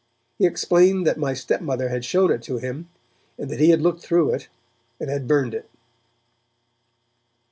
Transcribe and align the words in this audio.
He 0.39 0.47
explained 0.47 1.05
that 1.05 1.19
my 1.19 1.35
stepmother 1.35 1.89
had 1.89 2.03
shown 2.03 2.31
it 2.31 2.41
to 2.41 2.57
him, 2.57 2.89
and 3.37 3.51
that 3.51 3.59
he 3.59 3.69
had 3.69 3.81
looked 3.83 4.01
through 4.01 4.31
it, 4.33 4.47
and 4.99 5.11
had 5.11 5.27
burned 5.27 5.53
it. 5.53 5.69